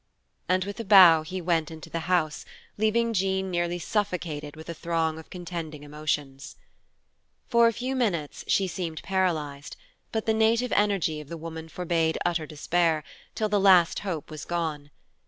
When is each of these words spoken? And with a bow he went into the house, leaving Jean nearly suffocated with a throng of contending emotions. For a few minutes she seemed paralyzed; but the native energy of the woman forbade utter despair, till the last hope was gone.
And 0.49 0.65
with 0.65 0.79
a 0.79 0.83
bow 0.83 1.21
he 1.21 1.41
went 1.41 1.69
into 1.69 1.87
the 1.91 1.99
house, 2.09 2.43
leaving 2.75 3.13
Jean 3.13 3.51
nearly 3.51 3.77
suffocated 3.77 4.55
with 4.55 4.67
a 4.67 4.73
throng 4.73 5.19
of 5.19 5.29
contending 5.29 5.83
emotions. 5.83 6.55
For 7.49 7.67
a 7.67 7.71
few 7.73 7.95
minutes 7.95 8.43
she 8.47 8.65
seemed 8.67 9.03
paralyzed; 9.03 9.75
but 10.11 10.25
the 10.25 10.33
native 10.33 10.71
energy 10.71 11.21
of 11.21 11.29
the 11.29 11.37
woman 11.37 11.69
forbade 11.69 12.17
utter 12.25 12.47
despair, 12.47 13.03
till 13.35 13.47
the 13.47 13.59
last 13.59 13.99
hope 13.99 14.31
was 14.31 14.43
gone. 14.43 14.89